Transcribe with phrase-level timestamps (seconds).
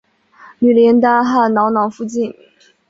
[0.57, 2.33] 女林丹汗囊囊福晋。